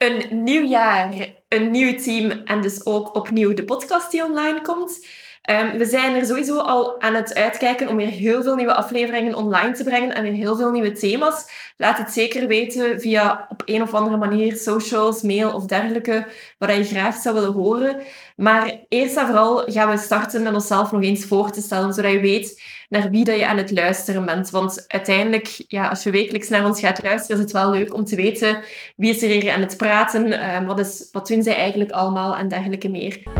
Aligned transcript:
Een 0.00 0.44
nieuw 0.44 0.64
jaar, 0.64 1.28
een 1.48 1.70
nieuw 1.70 1.98
team 1.98 2.30
en 2.30 2.60
dus 2.60 2.86
ook 2.86 3.14
opnieuw 3.14 3.54
de 3.54 3.64
podcast 3.64 4.10
die 4.10 4.24
online 4.24 4.60
komt. 4.62 5.06
Um, 5.50 5.78
we 5.78 5.84
zijn 5.84 6.14
er 6.14 6.26
sowieso 6.26 6.58
al 6.58 7.00
aan 7.00 7.14
het 7.14 7.34
uitkijken 7.34 7.88
om 7.88 7.96
weer 7.96 8.06
heel 8.06 8.42
veel 8.42 8.54
nieuwe 8.54 8.74
afleveringen 8.74 9.34
online 9.34 9.72
te 9.72 9.84
brengen 9.84 10.14
en 10.14 10.22
weer 10.22 10.32
heel 10.32 10.56
veel 10.56 10.70
nieuwe 10.70 10.92
thema's. 10.92 11.44
Laat 11.76 11.98
het 11.98 12.10
zeker 12.10 12.46
weten 12.46 13.00
via 13.00 13.46
op 13.48 13.62
een 13.64 13.82
of 13.82 13.94
andere 13.94 14.16
manier 14.16 14.56
socials, 14.56 15.22
mail 15.22 15.52
of 15.52 15.66
dergelijke, 15.66 16.26
wat 16.58 16.76
je 16.76 16.84
graag 16.84 17.14
zou 17.14 17.34
willen 17.34 17.52
horen. 17.52 17.96
Maar 18.36 18.80
eerst 18.88 19.16
en 19.16 19.26
vooral 19.26 19.62
gaan 19.66 19.90
we 19.90 19.98
starten 19.98 20.42
met 20.42 20.54
onszelf 20.54 20.92
nog 20.92 21.02
eens 21.02 21.24
voor 21.24 21.50
te 21.50 21.60
stellen, 21.60 21.94
zodat 21.94 22.12
je 22.12 22.20
weet 22.20 22.62
naar 22.88 23.10
wie 23.10 23.24
dat 23.24 23.38
je 23.38 23.46
aan 23.46 23.56
het 23.56 23.70
luisteren 23.70 24.24
bent. 24.24 24.50
Want 24.50 24.84
uiteindelijk, 24.88 25.64
ja, 25.68 25.88
als 25.88 26.02
je 26.02 26.10
wekelijks 26.10 26.48
naar 26.48 26.64
ons 26.64 26.80
gaat 26.80 27.02
luisteren, 27.02 27.36
is 27.36 27.42
het 27.42 27.52
wel 27.52 27.70
leuk 27.70 27.94
om 27.94 28.04
te 28.04 28.16
weten 28.16 28.62
wie 28.96 29.14
is 29.14 29.22
er 29.22 29.28
hier 29.28 29.52
aan 29.52 29.60
het 29.60 29.76
praten, 29.76 30.54
um, 30.54 30.66
wat, 30.66 30.78
is, 30.78 31.08
wat 31.12 31.26
doen 31.26 31.42
zij 31.42 31.54
eigenlijk 31.54 31.90
allemaal 31.90 32.36
en 32.36 32.48
dergelijke 32.48 32.88
meer. 32.88 33.39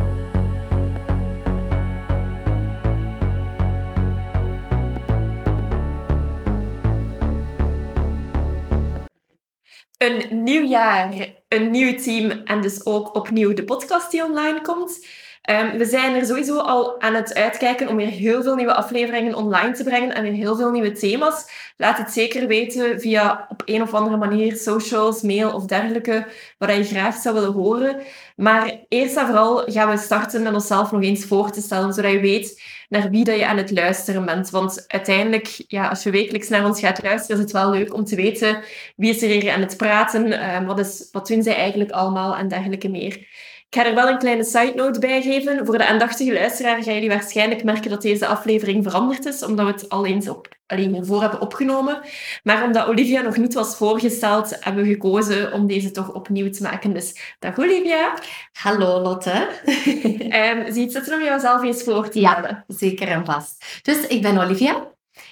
Een 10.03 10.43
nieuw 10.43 10.65
jaar, 10.65 11.29
een 11.49 11.71
nieuw 11.71 11.99
team 11.99 12.31
en 12.31 12.61
dus 12.61 12.87
ook 12.87 13.15
opnieuw 13.15 13.55
de 13.55 13.65
podcast 13.65 14.11
die 14.11 14.25
online 14.25 14.61
komt. 14.61 15.07
Um, 15.51 15.79
we 15.79 15.85
zijn 15.85 16.15
er 16.15 16.27
sowieso 16.27 16.59
al 16.59 17.01
aan 17.01 17.15
het 17.15 17.35
uitkijken 17.35 17.89
om 17.89 17.97
weer 17.97 18.07
heel 18.07 18.43
veel 18.43 18.55
nieuwe 18.55 18.75
afleveringen 18.75 19.35
online 19.35 19.73
te 19.73 19.85
brengen 19.85 20.15
en 20.15 20.23
weer 20.23 20.33
heel 20.33 20.57
veel 20.57 20.71
nieuwe 20.71 20.93
thema's. 20.93 21.45
Laat 21.77 21.99
het 21.99 22.11
zeker 22.11 22.47
weten 22.47 23.01
via 23.01 23.47
op 23.49 23.63
een 23.65 23.83
of 23.83 23.95
andere 23.95 24.17
manier 24.17 24.57
socials, 24.57 25.23
mail 25.23 25.53
of 25.53 25.65
dergelijke, 25.65 26.27
wat 26.59 26.77
je 26.77 26.85
graag 26.85 27.15
zou 27.15 27.35
willen 27.35 27.53
horen. 27.53 27.97
Maar 28.37 28.79
eerst 28.89 29.17
en 29.17 29.27
vooral 29.27 29.63
gaan 29.67 29.91
we 29.91 29.97
starten 29.97 30.43
met 30.43 30.55
onszelf 30.55 30.93
nog 30.93 31.03
eens 31.03 31.25
voor 31.25 31.51
te 31.51 31.61
stellen, 31.61 31.93
zodat 31.93 32.13
je 32.13 32.21
weet 32.21 32.63
naar 32.89 33.11
wie 33.11 33.25
dat 33.25 33.37
je 33.37 33.47
aan 33.47 33.57
het 33.57 33.71
luisteren 33.71 34.25
bent. 34.25 34.51
Want 34.51 34.85
uiteindelijk, 34.87 35.65
ja, 35.67 35.89
als 35.89 36.03
je 36.03 36.11
wekelijks 36.11 36.49
naar 36.49 36.65
ons 36.65 36.81
gaat 36.81 37.03
luisteren, 37.03 37.37
is 37.37 37.43
het 37.43 37.53
wel 37.53 37.71
leuk 37.71 37.95
om 37.95 38.05
te 38.05 38.17
weten 38.17 38.63
wie 38.97 39.15
is 39.15 39.23
er 39.23 39.29
hier 39.29 39.53
aan 39.53 39.61
het 39.61 39.77
praten, 39.77 40.55
um, 40.55 40.67
wat, 40.67 40.79
is, 40.79 41.09
wat 41.13 41.27
doen 41.27 41.43
zij 41.43 41.55
eigenlijk 41.55 41.91
allemaal 41.91 42.37
en 42.37 42.49
dergelijke 42.49 42.89
meer. 42.89 43.27
Ik 43.71 43.77
ga 43.77 43.87
er 43.87 43.95
wel 43.95 44.09
een 44.09 44.19
kleine 44.19 44.45
side 44.45 44.73
note 44.75 44.99
bij 44.99 45.23
geven. 45.23 45.67
Voor 45.67 45.79
de 45.79 45.87
aandachtige 45.87 46.33
luisteraar 46.33 46.83
gaan 46.83 46.95
jullie 46.95 47.09
waarschijnlijk 47.09 47.65
merken 47.65 47.91
dat 47.91 48.03
deze 48.03 48.27
aflevering 48.27 48.85
veranderd 48.85 49.27
is, 49.27 49.43
omdat 49.43 49.67
we 49.67 49.73
het 49.73 49.89
al 49.89 50.07
eens 50.07 50.29
op, 50.29 50.49
alleen 50.67 50.95
hiervoor 50.95 51.21
hebben 51.21 51.41
opgenomen. 51.41 52.01
Maar 52.43 52.65
omdat 52.65 52.87
Olivia 52.87 53.21
nog 53.21 53.37
niet 53.37 53.55
was 53.55 53.77
voorgesteld, 53.77 54.65
hebben 54.65 54.85
we 54.85 54.91
gekozen 54.91 55.53
om 55.53 55.67
deze 55.67 55.91
toch 55.91 56.13
opnieuw 56.13 56.51
te 56.51 56.63
maken. 56.63 56.93
Dus 56.93 57.37
dag 57.39 57.59
Olivia. 57.59 58.15
Hallo 58.53 59.01
Lotte. 59.01 59.49
um, 59.67 60.67
zie 60.73 60.91
je 60.91 60.99
het 60.99 61.13
om 61.13 61.23
jezelf 61.23 61.63
eens 61.63 61.83
voor 61.83 62.09
te 62.09 62.19
stellen? 62.19 62.65
Ja, 62.67 62.75
zeker 62.77 63.09
en 63.09 63.25
vast. 63.25 63.81
Dus 63.83 64.07
ik 64.07 64.23
ben 64.23 64.39
Olivia. 64.39 64.89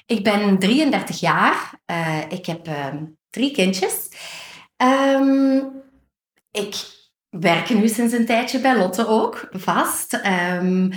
Ik 0.06 0.24
ben 0.24 0.58
33 0.58 1.20
jaar. 1.20 1.70
Uh, 1.90 2.22
ik 2.28 2.46
heb 2.46 2.68
uh, 2.68 2.86
drie 3.30 3.50
kindjes. 3.50 4.08
Um, 4.76 5.82
ik 6.50 6.96
werken 7.30 7.80
nu 7.80 7.88
sinds 7.88 8.12
een 8.12 8.26
tijdje 8.26 8.60
bij 8.60 8.78
Lotte 8.78 9.06
ook, 9.06 9.48
vast. 9.52 10.20
Um, 10.60 10.92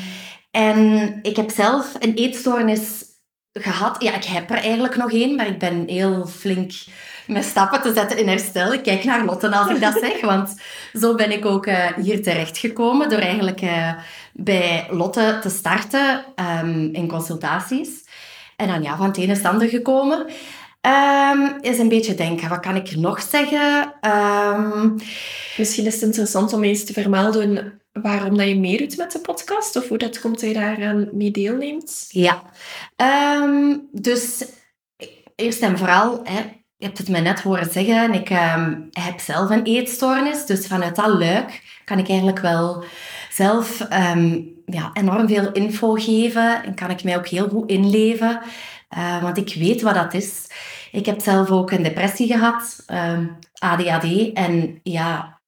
en 0.51 1.19
ik 1.21 1.35
heb 1.35 1.49
zelf 1.49 1.95
een 1.99 2.13
eetstoornis 2.13 3.03
gehad. 3.53 4.01
Ja, 4.03 4.15
ik 4.15 4.23
heb 4.23 4.49
er 4.49 4.57
eigenlijk 4.57 4.95
nog 4.95 5.11
één, 5.11 5.35
maar 5.35 5.47
ik 5.47 5.59
ben 5.59 5.83
heel 5.87 6.25
flink 6.25 6.71
met 7.27 7.43
stappen 7.43 7.81
te 7.81 7.93
zetten 7.93 8.17
in 8.17 8.27
herstel. 8.27 8.73
Ik 8.73 8.83
kijk 8.83 9.03
naar 9.03 9.25
Lotte 9.25 9.55
als 9.55 9.69
ik 9.69 9.81
dat 9.81 9.97
zeg, 9.99 10.21
want 10.21 10.61
zo 10.93 11.15
ben 11.15 11.31
ik 11.31 11.45
ook 11.45 11.65
uh, 11.65 11.87
hier 12.01 12.23
terechtgekomen 12.23 13.09
door 13.09 13.19
eigenlijk 13.19 13.61
uh, 13.61 13.93
bij 14.33 14.87
Lotte 14.89 15.39
te 15.41 15.49
starten 15.49 16.25
um, 16.63 16.89
in 16.93 17.07
consultaties. 17.07 17.89
En 18.55 18.67
dan 18.67 18.83
ja, 18.83 18.97
van 18.97 19.05
het 19.05 19.17
ene 19.17 19.69
gekomen. 19.69 20.25
Um, 20.87 21.57
is 21.61 21.79
een 21.79 21.89
beetje 21.89 22.15
denken, 22.15 22.49
wat 22.49 22.59
kan 22.59 22.75
ik 22.75 22.95
nog 22.95 23.21
zeggen? 23.21 23.93
Um, 24.01 24.95
Misschien 25.57 25.85
is 25.85 25.93
het 25.93 26.03
interessant 26.03 26.53
om 26.53 26.63
eens 26.63 26.85
te 26.85 26.93
vermelden 26.93 27.81
waarom 27.91 28.37
dat 28.37 28.47
je 28.47 28.59
meedoet 28.59 28.97
met 28.97 29.11
de 29.11 29.19
podcast, 29.19 29.75
of 29.75 29.87
hoe 29.87 29.97
dat 29.97 30.19
komt 30.19 30.39
dat 30.39 30.49
je 30.49 30.55
daaraan 30.55 31.09
mee 31.11 31.31
deelneemt. 31.31 32.05
Ja, 32.09 32.41
um, 33.41 33.87
dus 33.91 34.45
eerst 35.35 35.61
en 35.61 35.77
vooral, 35.77 36.21
hè, 36.23 36.39
je 36.77 36.85
hebt 36.85 36.97
het 36.97 37.09
me 37.09 37.19
net 37.19 37.41
horen 37.41 37.71
zeggen, 37.71 38.13
ik 38.13 38.27
heb 38.91 39.19
zelf 39.19 39.49
een 39.49 39.63
eetstoornis, 39.63 40.45
dus 40.45 40.67
vanuit 40.67 40.95
dat 40.95 41.07
luik 41.07 41.79
kan 41.85 41.99
ik 41.99 42.09
eigenlijk 42.09 42.39
wel 42.39 42.83
zelf 43.31 43.87
ja, 44.65 44.91
enorm 44.93 45.27
veel 45.27 45.51
info 45.51 45.93
geven 45.93 46.63
en 46.63 46.75
kan 46.75 46.89
ik 46.89 47.03
mij 47.03 47.17
ook 47.17 47.27
heel 47.27 47.49
goed 47.49 47.69
inleven. 47.69 48.41
Uh, 48.97 49.21
want 49.21 49.37
ik 49.37 49.53
weet 49.53 49.81
wat 49.81 49.93
dat 49.93 50.13
is. 50.13 50.47
Ik 50.91 51.05
heb 51.05 51.21
zelf 51.21 51.49
ook 51.49 51.71
een 51.71 51.83
depressie 51.83 52.27
gehad, 52.27 52.83
um, 52.87 53.37
ADHD. 53.53 54.33
En 54.33 54.79
ja... 54.83 55.39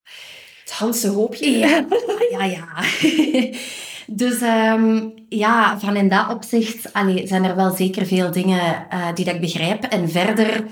Het 0.63 0.71
Hanse 0.71 1.07
hoopje. 1.07 1.57
Ja, 1.57 1.85
ja, 2.37 2.43
ja. 2.43 2.67
dus 4.21 4.41
um, 4.41 5.13
ja, 5.29 5.79
van 5.79 5.95
in 5.95 6.09
dat 6.09 6.29
opzicht 6.29 6.93
allee, 6.93 7.27
zijn 7.27 7.43
er 7.43 7.55
wel 7.55 7.75
zeker 7.75 8.05
veel 8.05 8.31
dingen 8.31 8.87
uh, 8.93 9.07
die 9.13 9.25
dat 9.25 9.35
ik 9.35 9.41
begrijp. 9.41 9.83
En 9.83 10.09
verder... 10.09 10.63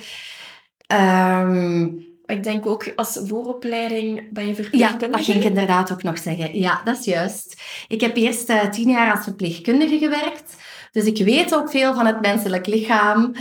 Um, 0.88 2.10
ik 2.26 2.44
denk 2.44 2.66
ook 2.66 2.92
als 2.96 3.20
vooropleiding 3.24 4.32
ben 4.32 4.48
je 4.48 4.56
verpleegkundige. 4.56 5.06
Ja, 5.06 5.18
dat 5.18 5.26
ging 5.26 5.38
ik 5.38 5.44
inderdaad 5.44 5.92
ook 5.92 6.04
nog 6.04 6.18
zeggen. 6.18 6.60
Ja, 6.60 6.82
dat 6.84 7.00
is 7.00 7.06
juist. 7.06 7.62
Ik 7.88 8.02
heb 8.02 8.16
eerst 8.16 8.50
uh, 8.50 8.66
tien 8.66 8.90
jaar 8.90 9.12
als 9.16 9.24
verpleegkundige 9.24 9.98
gewerkt. 9.98 10.56
Dus 10.92 11.06
ik 11.06 11.26
weet 11.26 11.56
ook 11.56 11.70
veel 11.70 11.94
van 11.94 12.06
het 12.06 12.22
menselijk 12.22 12.68
lichaam, 12.68 13.34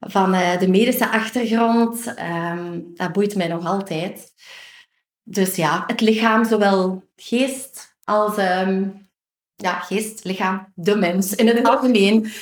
van 0.00 0.34
uh, 0.34 0.58
de 0.58 0.68
medische 0.68 1.08
achtergrond. 1.08 2.14
Um, 2.52 2.90
dat 2.94 3.12
boeit 3.12 3.36
mij 3.36 3.48
nog 3.48 3.66
altijd. 3.66 4.32
Dus 5.22 5.56
ja, 5.56 5.84
het 5.86 6.00
lichaam, 6.00 6.44
zowel 6.44 7.02
geest 7.16 7.96
als 8.04 8.38
um, 8.38 9.08
ja, 9.54 9.78
geest, 9.78 10.24
lichaam, 10.24 10.72
de 10.74 10.96
mens 10.96 11.34
in 11.34 11.46
het 11.46 11.66
algemeen. 11.66 12.26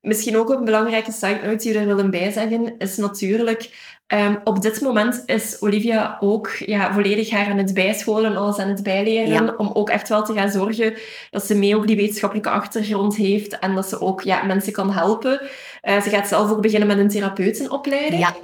Misschien 0.00 0.36
ook 0.36 0.50
een 0.50 0.64
belangrijke 0.64 1.12
side 1.12 1.40
note 1.44 1.56
die 1.56 1.72
we 1.72 1.78
er 1.78 1.86
willen 1.86 2.10
bijzeggen, 2.10 2.78
is 2.78 2.96
natuurlijk 2.96 3.93
Um, 4.12 4.40
op 4.44 4.62
dit 4.62 4.80
moment 4.80 5.22
is 5.26 5.56
Olivia 5.60 6.16
ook 6.20 6.48
ja, 6.48 6.92
volledig 6.92 7.30
haar 7.30 7.50
aan 7.50 7.58
het 7.58 7.74
bijscholen, 7.74 8.36
alles 8.36 8.58
aan 8.58 8.68
het 8.68 8.82
bijleren, 8.82 9.58
om 9.58 9.70
ook 9.72 9.90
echt 9.90 10.08
wel 10.08 10.24
te 10.24 10.32
gaan 10.32 10.50
zorgen 10.50 10.94
dat 11.30 11.46
ze 11.46 11.54
mee 11.54 11.76
ook 11.76 11.86
die 11.86 11.96
wetenschappelijke 11.96 12.50
achtergrond 12.50 13.16
heeft 13.16 13.58
en 13.58 13.74
dat 13.74 13.88
ze 13.88 14.00
ook 14.00 14.22
ja, 14.22 14.42
mensen 14.42 14.72
kan 14.72 14.92
helpen. 14.92 15.40
Uh, 15.82 16.00
ze 16.00 16.10
gaat 16.10 16.28
zelf 16.28 16.50
ook 16.50 16.60
beginnen 16.60 16.88
met 16.88 16.98
een 16.98 17.08
therapeutenopleiding. 17.08 18.22
Ja. 18.22 18.34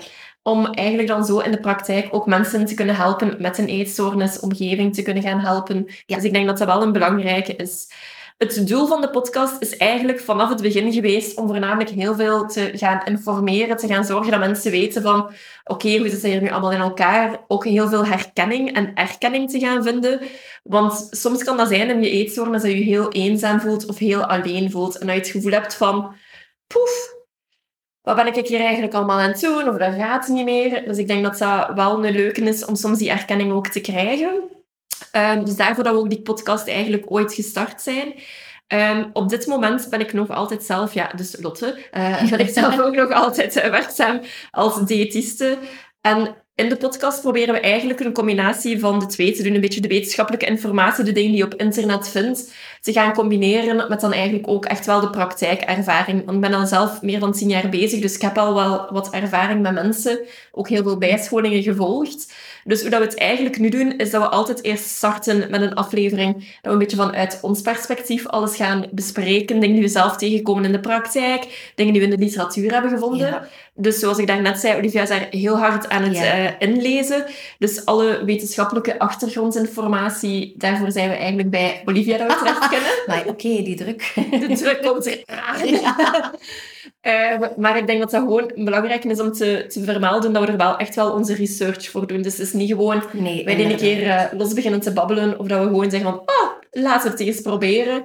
Om 0.43 0.67
eigenlijk 0.67 1.09
dan 1.09 1.25
zo 1.25 1.39
in 1.39 1.51
de 1.51 1.61
praktijk 1.61 2.09
ook 2.11 2.27
mensen 2.27 2.65
te 2.65 2.75
kunnen 2.75 2.97
helpen 2.97 3.37
met 3.39 3.59
een 3.59 3.69
eetstoornis, 3.69 4.41
omgeving 4.41 4.95
te 4.95 5.03
kunnen 5.03 5.23
gaan 5.23 5.41
helpen. 5.41 5.87
Dus 6.07 6.25
ik 6.25 6.33
denk 6.33 6.47
dat 6.47 6.59
dat 6.59 6.67
wel 6.67 6.83
een 6.83 6.93
belangrijke 6.93 7.57
is. 7.57 7.89
Het 8.41 8.69
doel 8.69 8.87
van 8.87 9.01
de 9.01 9.11
podcast 9.11 9.63
is 9.63 9.77
eigenlijk 9.77 10.21
vanaf 10.21 10.49
het 10.49 10.63
begin 10.63 10.93
geweest 10.93 11.37
om 11.37 11.47
voornamelijk 11.47 11.91
heel 11.91 12.15
veel 12.15 12.47
te 12.47 12.71
gaan 12.75 13.05
informeren, 13.05 13.77
te 13.77 13.87
gaan 13.87 14.05
zorgen 14.05 14.31
dat 14.31 14.41
mensen 14.41 14.71
weten 14.71 15.03
van 15.03 15.21
oké, 15.21 15.33
okay, 15.65 15.99
hoe 15.99 16.09
zit 16.09 16.23
het 16.23 16.33
hier 16.33 16.41
nu 16.43 16.51
allemaal 16.51 16.73
in 16.73 16.81
elkaar? 16.81 17.45
Ook 17.49 17.65
heel 17.65 17.89
veel 17.89 18.07
herkenning 18.07 18.75
en 18.75 18.95
erkenning 18.95 19.51
te 19.51 19.59
gaan 19.59 19.83
vinden. 19.83 20.21
Want 20.63 21.09
soms 21.11 21.45
kan 21.45 21.57
dat 21.57 21.69
zijn 21.69 21.91
in 21.91 22.03
je 22.03 22.11
eetstoornis 22.11 22.63
dat 22.63 22.71
je 22.71 22.79
je 22.79 22.85
heel 22.85 23.13
eenzaam 23.13 23.61
voelt 23.61 23.87
of 23.87 23.99
heel 23.99 24.25
alleen 24.25 24.71
voelt. 24.71 24.99
En 24.99 25.07
dat 25.07 25.17
je 25.17 25.23
het 25.23 25.31
gevoel 25.31 25.53
hebt 25.53 25.75
van 25.75 26.15
poef, 26.67 27.15
wat 28.03 28.17
ben 28.17 28.37
ik 28.37 28.47
hier 28.47 28.61
eigenlijk 28.61 28.95
allemaal 28.95 29.19
aan 29.19 29.31
het 29.31 29.41
doen? 29.41 29.69
Of 29.69 29.77
dat 29.77 29.95
gaat 29.95 30.29
niet 30.29 30.45
meer. 30.45 30.85
Dus 30.85 30.99
ik 30.99 31.07
denk 31.07 31.23
dat 31.23 31.39
dat 31.39 31.75
wel 31.75 32.05
een 32.05 32.13
leuke 32.13 32.41
is 32.41 32.65
om 32.65 32.75
soms 32.75 32.99
die 32.99 33.11
erkenning 33.11 33.53
ook 33.53 33.69
te 33.69 33.81
krijgen. 33.81 34.60
Um, 35.17 35.45
dus 35.45 35.57
daarvoor 35.57 35.85
dat 35.85 35.93
we 35.93 35.99
ook 35.99 36.11
die 36.11 36.23
podcast 36.23 36.69
eigenlijk 36.69 37.11
ooit 37.11 37.35
gestart 37.35 37.81
zijn. 37.81 38.15
Um, 38.69 39.11
op 39.13 39.29
dit 39.29 39.47
moment 39.47 39.87
ben 39.91 40.01
ik 40.01 40.13
nog 40.13 40.29
altijd 40.29 40.63
zelf, 40.63 40.95
ja, 40.95 41.11
dus 41.17 41.37
Lotte, 41.41 41.79
uh, 41.93 42.31
ben 42.31 42.39
ik 42.39 42.49
zelf 42.49 42.81
ook 42.81 42.95
nog 42.95 43.13
altijd 43.13 43.57
uh, 43.57 43.71
werkzaam 43.71 44.21
als 44.51 44.85
diëtiste. 44.85 45.59
En 46.01 46.37
in 46.55 46.69
de 46.69 46.77
podcast 46.77 47.21
proberen 47.21 47.55
we 47.55 47.61
eigenlijk 47.61 48.01
een 48.01 48.13
combinatie 48.13 48.81
van 48.81 48.99
de 48.99 49.07
twee 49.07 49.33
te 49.33 49.43
doen. 49.43 49.55
Een 49.55 49.61
beetje 49.61 49.81
de 49.81 49.89
wetenschappelijke 49.89 50.47
informatie, 50.47 51.05
de 51.05 51.13
dingen 51.13 51.31
die 51.31 51.39
je 51.39 51.45
op 51.45 51.55
internet 51.55 52.09
vindt, 52.09 52.55
te 52.81 52.93
gaan 52.93 53.13
combineren 53.13 53.89
met 53.89 54.01
dan 54.01 54.13
eigenlijk 54.13 54.49
ook 54.49 54.65
echt 54.65 54.87
wel 54.87 55.01
de 55.01 55.11
praktijkervaring. 55.11 56.25
Want 56.25 56.37
ik 56.37 56.51
ben 56.51 56.59
al 56.59 56.67
zelf 56.67 57.03
meer 57.03 57.21
dan 57.21 57.33
tien 57.33 57.49
jaar 57.49 57.69
bezig, 57.69 58.01
dus 58.01 58.15
ik 58.15 58.23
heb 58.23 58.39
al 58.39 58.55
wel 58.55 58.87
wat 58.91 59.11
ervaring 59.11 59.63
met 59.63 59.73
mensen, 59.73 60.19
ook 60.53 60.69
heel 60.69 60.83
veel 60.83 60.99
bijscholingen 60.99 61.63
gevolgd. 61.63 62.33
Dus 62.65 62.81
hoe 62.81 62.91
dat 62.91 63.01
we 63.01 63.07
het 63.07 63.19
eigenlijk 63.19 63.59
nu 63.59 63.69
doen, 63.69 63.97
is 63.97 64.11
dat 64.11 64.23
we 64.23 64.29
altijd 64.29 64.65
eerst 64.65 64.85
starten 64.85 65.51
met 65.51 65.61
een 65.61 65.75
aflevering. 65.75 66.35
Dat 66.35 66.45
we 66.63 66.71
een 66.71 66.79
beetje 66.79 66.97
vanuit 66.97 67.39
ons 67.43 67.61
perspectief 67.61 68.27
alles 68.27 68.57
gaan 68.57 68.85
bespreken. 68.91 69.61
Dingen 69.61 69.75
die 69.75 69.85
we 69.85 69.91
zelf 69.91 70.17
tegenkomen 70.17 70.65
in 70.65 70.73
de 70.73 70.81
praktijk. 70.81 71.73
Dingen 71.75 71.93
die 71.93 72.03
we 72.03 72.09
in 72.09 72.17
de 72.17 72.25
literatuur 72.25 72.73
hebben 72.73 72.91
gevonden. 72.91 73.49
Dus 73.75 73.99
zoals 73.99 74.19
ik 74.19 74.27
daarnet 74.27 74.59
zei, 74.59 74.79
Olivia 74.79 75.03
is 75.03 75.09
daar 75.09 75.27
heel 75.31 75.59
hard 75.59 75.89
aan 75.89 76.03
het 76.03 76.17
uh, 76.17 76.69
inlezen. 76.69 77.25
Dus 77.59 77.85
alle 77.85 78.25
wetenschappelijke 78.25 78.99
achtergrondinformatie, 78.99 80.55
daarvoor 80.57 80.91
zijn 80.91 81.09
we 81.09 81.15
eigenlijk 81.15 81.51
bij 81.51 81.83
Olivia 81.85 82.19
dat 82.19 82.41
we 82.41 82.67
maar 83.07 83.23
oké, 83.27 83.63
die 83.63 83.77
druk. 83.77 84.13
De 84.31 84.57
druk 84.57 84.83
komt 84.87 85.07
er 85.07 85.23
aan. 85.27 85.69
Uh, 87.03 87.49
maar 87.57 87.77
ik 87.77 87.87
denk 87.87 88.01
dat 88.01 88.11
dat 88.11 88.21
gewoon 88.21 88.53
belangrijk 88.55 89.05
is 89.05 89.21
om 89.21 89.33
te, 89.33 89.65
te 89.69 89.85
vermelden 89.85 90.33
dat 90.33 90.45
we 90.45 90.51
er 90.51 90.57
wel 90.57 90.77
echt 90.77 90.95
wel 90.95 91.13
onze 91.13 91.35
research 91.35 91.91
voor 91.91 92.07
doen. 92.07 92.23
Dus 92.23 92.33
het 92.33 92.47
is 92.47 92.53
niet 92.53 92.71
gewoon 92.71 93.03
nee, 93.13 93.45
wij 93.45 93.65
een 93.65 93.77
keer 93.77 94.03
uh, 94.03 94.23
los 94.33 94.53
beginnen 94.53 94.81
te 94.81 94.93
babbelen 94.93 95.39
of 95.39 95.47
dat 95.47 95.59
we 95.59 95.65
gewoon 95.65 95.91
zeggen 95.91 96.11
van 96.11 96.19
oh, 96.19 96.51
laten 96.71 97.11
we 97.11 97.17
het 97.17 97.27
eens 97.27 97.41
proberen. 97.41 98.03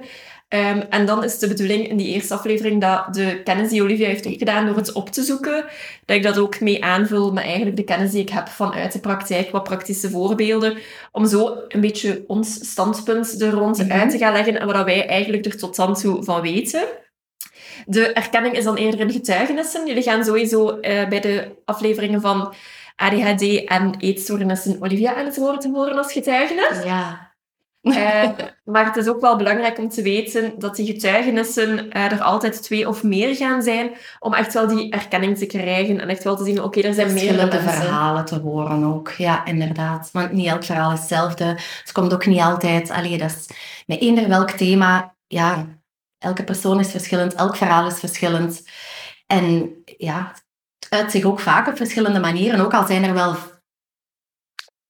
Um, 0.48 0.80
en 0.80 1.06
dan 1.06 1.24
is 1.24 1.38
de 1.38 1.48
bedoeling 1.48 1.88
in 1.88 1.96
die 1.96 2.06
eerste 2.06 2.34
aflevering 2.34 2.80
dat 2.80 3.14
de 3.14 3.42
kennis 3.42 3.68
die 3.68 3.82
Olivia 3.82 4.06
heeft 4.06 4.26
opgedaan 4.26 4.66
door 4.66 4.76
het 4.76 4.92
op 4.92 5.10
te 5.10 5.22
zoeken, 5.22 5.64
dat 6.04 6.16
ik 6.16 6.22
dat 6.22 6.38
ook 6.38 6.60
mee 6.60 6.84
aanvul 6.84 7.32
met 7.32 7.44
eigenlijk 7.44 7.76
de 7.76 7.84
kennis 7.84 8.10
die 8.10 8.20
ik 8.20 8.28
heb 8.28 8.48
vanuit 8.48 8.92
de 8.92 9.00
praktijk, 9.00 9.50
wat 9.50 9.64
praktische 9.64 10.10
voorbeelden, 10.10 10.78
om 11.12 11.26
zo 11.26 11.56
een 11.68 11.80
beetje 11.80 12.24
ons 12.26 12.70
standpunt 12.70 13.40
er 13.40 13.50
rond 13.50 13.78
mm 13.78 13.90
uit 13.92 14.10
te 14.10 14.18
gaan 14.18 14.32
leggen 14.32 14.60
en 14.60 14.66
wat 14.66 14.84
wij 14.84 15.06
eigenlijk 15.06 15.44
er 15.44 15.56
tot 15.56 15.76
dan 15.76 15.94
toe 15.94 16.24
van 16.24 16.40
weten. 16.40 16.84
De 17.86 18.12
erkenning 18.12 18.56
is 18.56 18.64
dan 18.64 18.76
eerder 18.76 19.00
in 19.00 19.10
getuigenissen. 19.10 19.86
Jullie 19.86 20.02
gaan 20.02 20.24
sowieso 20.24 20.68
uh, 20.68 21.08
bij 21.08 21.20
de 21.20 21.56
afleveringen 21.64 22.20
van 22.20 22.54
ADHD 22.96 23.64
en 23.64 23.94
eetstoornissen 23.98 24.82
Olivia 24.82 25.14
aan 25.14 25.24
het 25.24 25.36
woord 25.36 25.64
horen 25.64 25.96
als 25.96 26.12
getuigenis. 26.12 26.84
Ja. 26.84 27.25
Uh, 27.86 28.28
maar 28.64 28.84
het 28.84 28.96
is 28.96 29.08
ook 29.08 29.20
wel 29.20 29.36
belangrijk 29.36 29.78
om 29.78 29.88
te 29.88 30.02
weten 30.02 30.58
dat 30.58 30.76
die 30.76 30.86
getuigenissen 30.86 31.86
uh, 31.96 32.12
er 32.12 32.22
altijd 32.22 32.62
twee 32.62 32.88
of 32.88 33.02
meer 33.02 33.36
gaan 33.36 33.62
zijn, 33.62 33.90
om 34.18 34.34
echt 34.34 34.54
wel 34.54 34.66
die 34.66 34.92
erkenning 34.92 35.38
te 35.38 35.46
krijgen 35.46 36.00
en 36.00 36.08
echt 36.08 36.24
wel 36.24 36.36
te 36.36 36.44
zien, 36.44 36.58
oké, 36.58 36.66
okay, 36.78 36.82
er 36.82 36.94
zijn 36.94 37.12
meerdere 37.12 37.46
mensen. 37.46 37.72
verhalen 37.72 38.24
te 38.24 38.38
horen 38.38 38.84
ook, 38.84 39.10
ja, 39.10 39.44
inderdaad. 39.44 40.08
Want 40.12 40.32
niet 40.32 40.46
elk 40.46 40.64
verhaal 40.64 40.92
is 40.92 40.98
hetzelfde. 40.98 41.44
Het 41.44 41.92
komt 41.92 42.12
ook 42.12 42.26
niet 42.26 42.40
altijd, 42.40 42.90
allee, 42.90 43.18
dat 43.18 43.30
is 43.30 43.46
met 43.86 44.00
eender 44.00 44.28
welk 44.28 44.50
thema, 44.50 45.14
ja, 45.26 45.66
elke 46.18 46.44
persoon 46.44 46.80
is 46.80 46.90
verschillend, 46.90 47.34
elk 47.34 47.56
verhaal 47.56 47.86
is 47.86 47.98
verschillend. 47.98 48.68
En 49.26 49.74
ja, 49.84 50.32
het 50.78 50.86
uit 50.88 51.10
zich 51.10 51.24
ook 51.24 51.40
vaak 51.40 51.68
op 51.68 51.76
verschillende 51.76 52.20
manieren, 52.20 52.60
ook 52.60 52.74
al 52.74 52.86
zijn 52.86 53.04
er 53.04 53.14
wel 53.14 53.36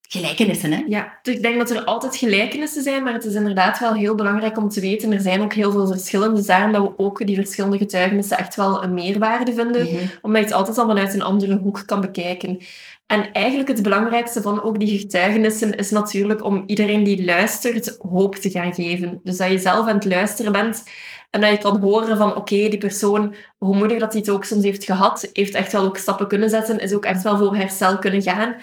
gelijkenissen. 0.09 0.73
Hè? 0.73 0.85
Ja, 0.89 1.19
dus 1.23 1.35
ik 1.35 1.43
denk 1.43 1.59
dat 1.59 1.71
er 1.71 1.85
altijd 1.85 2.17
gelijkenissen 2.17 2.83
zijn, 2.83 3.03
maar 3.03 3.13
het 3.13 3.25
is 3.25 3.35
inderdaad 3.35 3.79
wel 3.79 3.95
heel 3.95 4.15
belangrijk 4.15 4.59
om 4.59 4.69
te 4.69 4.81
weten. 4.81 5.13
Er 5.13 5.21
zijn 5.21 5.41
ook 5.41 5.53
heel 5.53 5.71
veel 5.71 5.87
verschillen, 5.87 6.35
dus 6.35 6.47
daarom 6.47 6.73
dat 6.73 6.83
we 6.83 6.93
ook 6.97 7.27
die 7.27 7.37
verschillende 7.37 7.79
getuigenissen 7.79 8.39
echt 8.39 8.55
wel 8.55 8.83
een 8.83 8.95
meerwaarde 8.95 9.55
vinden, 9.55 9.83
mm 9.83 9.95
omdat 10.23 10.41
je 10.41 10.47
het 10.47 10.57
altijd 10.57 10.79
al 10.79 10.87
vanuit 10.87 11.15
een 11.15 11.23
andere 11.23 11.57
hoek 11.57 11.83
kan 11.87 12.01
bekijken. 12.01 12.59
En 13.07 13.33
eigenlijk 13.33 13.69
het 13.69 13.83
belangrijkste 13.83 14.43
van 14.43 14.63
ook 14.63 14.79
die 14.79 14.99
getuigenissen 14.99 15.77
is 15.77 15.91
natuurlijk 15.91 16.45
om 16.45 16.65
iedereen 16.67 17.05
die 17.05 17.25
luistert 17.25 17.97
hoop 18.11 18.35
te 18.35 18.51
gaan 18.51 18.75
geven. 18.75 19.21
Dus 19.23 19.37
dat 19.37 19.51
je 19.51 19.59
zelf 19.59 19.87
aan 19.87 19.95
het 19.95 20.05
luisteren 20.05 20.53
bent 20.53 20.85
en 21.31 21.41
dat 21.41 21.51
je 21.51 21.59
kan 21.59 21.81
horen 21.81 22.17
van 22.17 22.37
oké, 22.37 22.69
die 22.69 22.79
persoon, 22.79 23.35
hoe 23.59 23.77
moedig 23.77 23.99
dat 23.99 24.13
hij 24.13 24.21
het 24.21 24.31
ook 24.31 24.45
soms 24.45 24.65
heeft 24.65 24.85
gehad, 24.85 25.31
heeft 25.33 25.55
echt 25.55 25.73
wel 25.73 25.85
ook 25.85 25.97
stappen 25.97 26.29
kunnen 26.29 26.51
zetten, 26.51 26.79
is 26.79 26.95
ook 26.95 27.05
echt 27.05 27.23
wel 27.23 27.39
voor 27.39 27.57
herstel 27.57 27.99
kunnen 27.99 28.23
gaan 28.23 28.57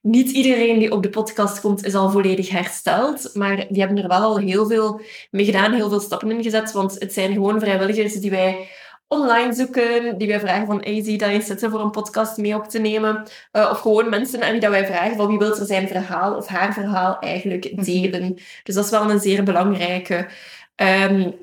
niet 0.00 0.30
iedereen 0.30 0.78
die 0.78 0.92
op 0.92 1.02
de 1.02 1.10
podcast 1.10 1.60
komt 1.60 1.84
is 1.84 1.94
al 1.94 2.10
volledig 2.10 2.50
hersteld, 2.50 3.30
maar 3.34 3.56
die 3.68 3.82
hebben 3.82 4.02
er 4.02 4.08
wel 4.08 4.22
al 4.22 4.38
heel 4.38 4.66
veel 4.66 5.00
mee 5.30 5.44
gedaan, 5.44 5.72
heel 5.72 5.88
veel 5.88 6.00
stappen 6.00 6.30
in 6.30 6.42
gezet, 6.42 6.72
want 6.72 6.96
het 6.98 7.12
zijn 7.12 7.32
gewoon 7.32 7.60
vrijwilligers 7.60 8.14
die 8.14 8.30
wij 8.30 8.68
online 9.08 9.52
zoeken, 9.52 10.18
die 10.18 10.28
wij 10.28 10.40
vragen 10.40 10.66
van, 10.66 10.80
hey, 10.82 11.02
zie 11.02 11.24
je 11.24 11.40
zitten 11.40 11.70
voor 11.70 11.80
een 11.80 11.90
podcast 11.90 12.36
mee 12.36 12.54
op 12.54 12.68
te 12.68 12.78
nemen? 12.78 13.26
Uh, 13.52 13.68
of 13.70 13.80
gewoon 13.80 14.08
mensen 14.08 14.42
aan 14.42 14.50
wie 14.50 14.60
dat 14.60 14.70
wij 14.70 14.86
vragen 14.86 15.16
van 15.16 15.26
wie 15.26 15.38
wil 15.38 15.56
er 15.56 15.66
zijn 15.66 15.88
verhaal 15.88 16.36
of 16.36 16.46
haar 16.46 16.72
verhaal 16.72 17.18
eigenlijk 17.18 17.72
mhm. 17.72 17.84
delen. 17.84 18.34
Dus 18.62 18.74
dat 18.74 18.84
is 18.84 18.90
wel 18.90 19.10
een 19.10 19.20
zeer 19.20 19.42
belangrijke. 19.42 20.28
Um, 20.76 21.34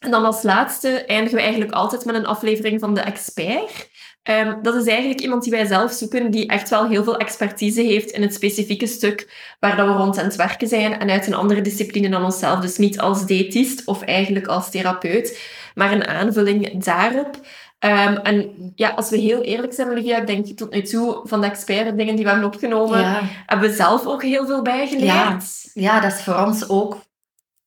en 0.00 0.10
dan 0.10 0.24
als 0.24 0.42
laatste 0.42 1.04
eindigen 1.04 1.36
we 1.36 1.42
eigenlijk 1.42 1.72
altijd 1.72 2.04
met 2.04 2.14
een 2.14 2.26
aflevering 2.26 2.80
van 2.80 2.94
de 2.94 3.00
expert. 3.00 3.89
Um, 4.28 4.62
dat 4.62 4.74
is 4.74 4.86
eigenlijk 4.86 5.20
iemand 5.20 5.42
die 5.42 5.52
wij 5.52 5.66
zelf 5.66 5.92
zoeken, 5.92 6.30
die 6.30 6.46
echt 6.46 6.68
wel 6.68 6.88
heel 6.88 7.04
veel 7.04 7.16
expertise 7.16 7.80
heeft 7.80 8.10
in 8.10 8.22
het 8.22 8.34
specifieke 8.34 8.86
stuk 8.86 9.54
waar 9.60 9.76
dat 9.76 9.86
we 9.86 9.92
rond 9.92 10.18
aan 10.18 10.24
het 10.24 10.36
werken 10.36 10.68
zijn 10.68 10.98
en 10.98 11.10
uit 11.10 11.26
een 11.26 11.34
andere 11.34 11.60
discipline 11.60 12.08
dan 12.08 12.24
onszelf. 12.24 12.60
Dus 12.60 12.76
niet 12.76 13.00
als 13.00 13.26
diëtist 13.26 13.84
of 13.84 14.02
eigenlijk 14.02 14.46
als 14.46 14.70
therapeut, 14.70 15.40
maar 15.74 15.92
een 15.92 16.06
aanvulling 16.06 16.84
daarop. 16.84 17.36
Um, 17.84 18.16
en 18.16 18.52
ja, 18.74 18.88
als 18.88 19.10
we 19.10 19.16
heel 19.16 19.42
eerlijk 19.42 19.72
zijn, 19.72 19.90
Olivia, 19.90 20.16
ik 20.18 20.26
denk 20.26 20.46
tot 20.46 20.70
nu 20.70 20.82
toe 20.82 21.20
van 21.24 21.40
de 21.40 21.46
expert 21.46 21.96
dingen 21.96 22.14
die 22.14 22.24
we 22.24 22.30
hebben 22.30 22.48
opgenomen, 22.48 23.28
hebben 23.46 23.68
we 23.68 23.76
zelf 23.76 24.06
ook 24.06 24.22
heel 24.22 24.46
veel 24.46 24.62
bijgeleerd. 24.62 25.04
Ja. 25.04 25.40
ja, 25.74 26.00
dat 26.00 26.12
is 26.12 26.22
voor 26.22 26.36
ons 26.36 26.68
ook 26.68 26.96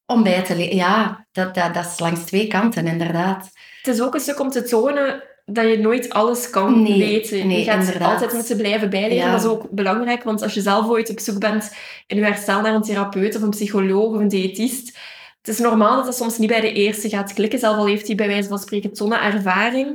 om 0.05 0.23
bij 0.23 0.43
te 0.43 0.55
leren. 0.55 0.75
Ja, 0.75 1.25
dat, 1.31 1.55
dat, 1.55 1.73
dat 1.73 1.85
is 1.85 1.99
langs 1.99 2.23
twee 2.23 2.47
kanten, 2.47 2.87
inderdaad. 2.87 3.49
Het 3.81 3.93
is 3.93 4.01
ook 4.01 4.13
een 4.13 4.19
stuk 4.19 4.39
om 4.39 4.49
te 4.49 4.63
tonen 4.63 5.23
dat 5.45 5.69
je 5.69 5.77
nooit 5.77 6.09
alles 6.09 6.49
kan 6.49 6.83
weten. 6.97 7.47
Nee, 7.47 7.59
je 7.59 7.63
gaat 7.63 7.79
inderdaad. 7.79 8.11
altijd 8.11 8.33
moeten 8.33 8.57
blijven 8.57 8.89
bijleren. 8.89 9.31
Dat 9.31 9.41
is 9.41 9.47
ook 9.47 9.69
belangrijk, 9.69 10.23
want 10.23 10.41
als 10.41 10.53
je 10.53 10.61
zelf 10.61 10.87
ooit 10.87 11.09
op 11.09 11.19
zoek 11.19 11.39
bent 11.39 11.75
in 12.07 12.17
je 12.17 12.23
herstel 12.23 12.61
naar 12.61 12.73
een 12.73 12.81
therapeut 12.81 13.35
of 13.35 13.41
een 13.41 13.49
psycholoog 13.49 14.13
of 14.13 14.19
een 14.19 14.27
diëtist, 14.27 14.97
het 15.43 15.53
is 15.53 15.59
normaal 15.59 15.95
dat 15.95 16.05
dat 16.05 16.15
soms 16.15 16.37
niet 16.37 16.49
bij 16.49 16.61
de 16.61 16.73
eerste 16.73 17.09
gaat 17.09 17.33
klikken, 17.33 17.59
zelf 17.59 17.77
al 17.77 17.85
heeft 17.85 18.07
hij 18.07 18.15
bij 18.15 18.27
wijze 18.27 18.47
van 18.47 18.59
spreken 18.59 18.93
tonnen 18.93 19.21
ervaring. 19.21 19.87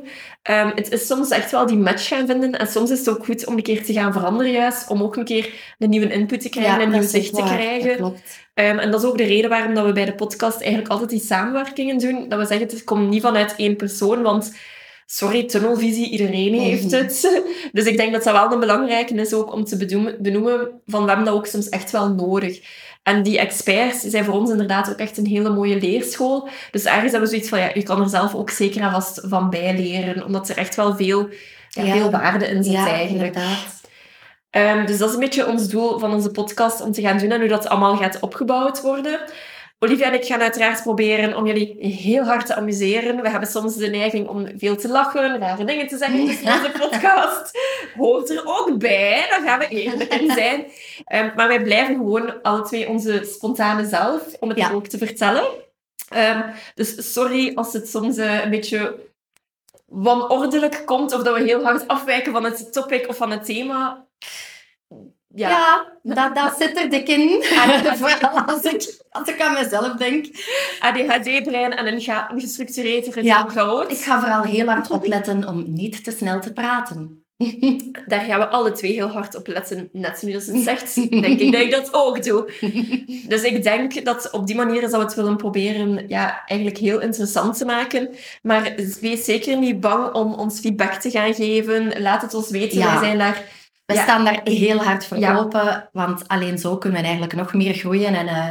Um, 0.51 0.73
het 0.75 0.93
is 0.93 1.07
soms 1.07 1.31
echt 1.31 1.51
wel 1.51 1.67
die 1.67 1.77
match 1.77 2.09
gaan 2.09 2.27
vinden 2.27 2.53
en 2.53 2.67
soms 2.67 2.91
is 2.91 2.99
het 2.99 3.09
ook 3.09 3.25
goed 3.25 3.47
om 3.47 3.57
een 3.57 3.63
keer 3.63 3.85
te 3.85 3.93
gaan 3.93 4.13
veranderen 4.13 4.53
juist, 4.53 4.89
om 4.91 5.03
ook 5.03 5.17
een 5.17 5.25
keer 5.25 5.53
een 5.79 5.89
nieuwe 5.89 6.13
input 6.13 6.41
te 6.41 6.49
krijgen, 6.49 6.81
een 6.81 6.91
nieuw 6.91 7.09
zicht 7.09 7.35
te 7.35 7.43
krijgen. 7.43 8.05
Um, 8.05 8.15
en 8.55 8.91
dat 8.91 9.03
is 9.03 9.09
ook 9.09 9.19
de 9.19 9.25
reden 9.25 9.51
waarom 9.51 9.75
dat 9.75 9.87
we 9.87 9.93
bij 9.93 10.05
de 10.05 10.15
podcast 10.15 10.61
eigenlijk 10.61 10.91
altijd 10.91 11.11
die 11.11 11.21
samenwerkingen 11.21 11.99
doen. 11.99 12.29
Dat 12.29 12.39
we 12.39 12.47
zeggen, 12.47 12.67
het 12.67 12.85
komt 12.85 13.09
niet 13.09 13.23
vanuit 13.23 13.55
één 13.57 13.77
persoon, 13.77 14.23
want 14.23 14.53
sorry, 15.11 15.45
tunnelvisie, 15.45 16.11
iedereen 16.11 16.61
heeft 16.61 16.91
het. 16.91 17.43
Dus 17.73 17.85
ik 17.85 17.97
denk 17.97 18.13
dat 18.13 18.25
dat 18.25 18.33
wel 18.33 18.53
een 18.53 18.61
belangrijke 18.61 19.15
is 19.15 19.35
ook 19.35 19.53
om 19.53 19.65
te 19.65 19.77
benoemen 20.21 20.71
van 20.87 21.03
we 21.03 21.09
hebben 21.09 21.27
dat 21.27 21.35
ook 21.35 21.47
soms 21.47 21.69
echt 21.69 21.91
wel 21.91 22.09
nodig. 22.09 22.61
En 23.03 23.23
die 23.23 23.39
experts 23.39 24.01
zijn 24.01 24.25
voor 24.25 24.35
ons 24.35 24.51
inderdaad 24.51 24.91
ook 24.91 24.99
echt 24.99 25.17
een 25.17 25.27
hele 25.27 25.51
mooie 25.51 25.81
leerschool. 25.81 26.49
Dus 26.71 26.85
ergens 26.85 27.11
hebben 27.11 27.21
we 27.21 27.35
zoiets 27.35 27.49
van, 27.49 27.59
ja, 27.59 27.71
je 27.75 27.83
kan 27.83 28.01
er 28.01 28.09
zelf 28.09 28.35
ook 28.35 28.51
zeker 28.51 28.83
en 28.83 28.91
vast 28.91 29.21
van 29.23 29.51
bijleren, 29.51 30.25
omdat 30.25 30.49
er 30.49 30.57
echt 30.57 30.75
wel 30.75 30.97
veel, 30.97 31.29
ja, 31.69 31.93
veel 31.93 32.11
waarde 32.11 32.47
in 32.47 32.65
zit 32.65 32.73
ja, 32.73 32.89
eigenlijk. 32.89 33.37
Um, 34.51 34.87
dus 34.87 34.99
dat 34.99 35.09
is 35.09 35.15
een 35.15 35.21
beetje 35.21 35.47
ons 35.47 35.69
doel 35.69 35.99
van 35.99 36.13
onze 36.13 36.31
podcast 36.31 36.81
om 36.81 36.93
te 36.93 37.01
gaan 37.01 37.19
doen 37.19 37.31
en 37.31 37.41
hoe 37.41 37.49
dat 37.49 37.69
allemaal 37.69 37.97
gaat 37.97 38.21
opgebouwd 38.21 38.81
worden. 38.81 39.21
Olivia 39.81 40.07
en 40.07 40.15
ik 40.15 40.25
gaan 40.25 40.41
uiteraard 40.41 40.83
proberen 40.83 41.37
om 41.37 41.47
jullie 41.47 41.77
heel 41.79 42.25
hard 42.25 42.47
te 42.47 42.55
amuseren. 42.55 43.23
We 43.23 43.31
hebben 43.31 43.49
soms 43.49 43.77
de 43.77 43.87
neiging 43.87 44.29
om 44.29 44.49
veel 44.57 44.77
te 44.77 44.89
lachen, 44.89 45.39
rare 45.39 45.65
dingen 45.65 45.87
te 45.87 45.97
zeggen 45.97 46.19
in 46.19 46.27
deze 46.27 46.73
podcast. 46.79 47.59
Hoort 47.97 48.31
er 48.31 48.43
ook 48.45 48.79
bij, 48.79 49.27
daar 49.31 49.43
gaan 49.43 49.59
we 49.59 49.69
eerlijk 49.69 50.15
in 50.15 50.31
zijn. 50.31 50.61
Um, 51.13 51.33
maar 51.37 51.49
wij 51.49 51.63
blijven 51.63 51.95
gewoon 51.95 52.43
alle 52.43 52.63
twee 52.63 52.89
onze 52.89 53.25
spontane 53.25 53.89
zelf, 53.89 54.23
om 54.41 54.49
het 54.49 54.73
ook 54.73 54.87
te 54.87 54.99
vertellen. 54.99 55.45
Um, 56.17 56.45
dus 56.75 57.13
sorry 57.13 57.53
als 57.55 57.73
het 57.73 57.89
soms 57.89 58.17
uh, 58.17 58.45
een 58.45 58.51
beetje 58.51 58.99
wanordelijk 59.87 60.83
komt 60.85 61.13
of 61.13 61.23
dat 61.23 61.37
we 61.37 61.45
heel 61.45 61.63
hard 61.63 61.89
afwijken 61.89 62.33
van 62.33 62.45
het 62.45 62.73
topic 62.73 63.09
of 63.09 63.17
van 63.17 63.31
het 63.31 63.45
thema. 63.45 64.07
Ja, 65.39 65.49
ja 65.49 65.87
dat, 66.03 66.35
dat 66.35 66.55
zit 66.59 66.79
er 66.79 66.91
dik 66.91 67.09
in. 67.09 67.43
Vooral 68.01 68.41
als 68.41 68.63
ik, 68.63 68.97
als 69.11 69.29
ik 69.29 69.41
aan 69.41 69.53
mezelf 69.53 69.97
denk. 69.97 70.27
ADHD-brein 70.81 71.77
en 71.77 71.87
een, 71.87 72.01
ga, 72.01 72.31
een 72.31 72.41
gestructureerd 72.41 73.25
ja, 73.25 73.47
Ik 73.89 73.97
ga 73.97 74.21
vooral 74.21 74.43
heel 74.43 74.67
hard 74.67 74.91
opletten 74.91 75.49
om 75.49 75.65
niet 75.67 76.05
te 76.05 76.11
snel 76.11 76.41
te 76.41 76.53
praten. 76.53 77.23
Daar 78.07 78.21
gaan 78.21 78.39
we 78.39 78.47
alle 78.47 78.73
twee 78.73 78.93
heel 78.93 79.09
hard 79.09 79.37
op 79.37 79.47
letten. 79.47 79.89
Net 79.93 80.19
zoals 80.19 80.47
het 80.47 80.63
zegt, 80.63 80.95
denk 81.23 81.41
ik 81.41 81.53
dat 81.53 81.61
ik 81.61 81.71
dat 81.71 81.95
ook 81.95 82.23
doe. 82.23 82.51
Dus 83.29 83.43
ik 83.43 83.63
denk 83.63 84.05
dat 84.05 84.31
op 84.31 84.47
die 84.47 84.57
manier 84.57 84.81
zou 84.81 85.03
we 85.03 85.09
het 85.09 85.15
willen 85.15 85.37
proberen 85.37 86.09
ja, 86.09 86.43
eigenlijk 86.47 86.79
heel 86.79 87.01
interessant 87.01 87.59
te 87.59 87.65
maken. 87.65 88.09
Maar 88.43 88.75
wees 89.01 89.25
zeker 89.25 89.59
niet 89.59 89.81
bang 89.81 90.13
om 90.13 90.35
ons 90.35 90.61
feedback 90.61 90.93
te 90.93 91.11
gaan 91.11 91.35
geven. 91.35 92.03
Laat 92.03 92.23
het 92.23 92.35
ons 92.35 92.51
weten. 92.51 92.79
Wij 92.79 92.99
zijn 92.99 93.19
daar 93.19 93.43
we 93.93 93.97
staan 93.97 94.25
daar 94.25 94.41
heel 94.45 94.79
hard 94.79 95.07
voor 95.07 95.37
open, 95.37 95.89
want 95.93 96.29
alleen 96.29 96.59
zo 96.59 96.77
kunnen 96.77 97.01
we 97.01 97.07
eigenlijk 97.07 97.37
nog 97.37 97.55
meer 97.55 97.75
groeien 97.75 98.15
en 98.15 98.27
uh, 98.27 98.49